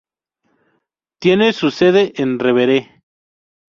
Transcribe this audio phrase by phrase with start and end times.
[1.21, 3.03] Tiene su sede en Revere.